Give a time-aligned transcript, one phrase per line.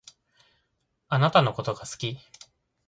[1.09, 2.17] あなたのことが好き。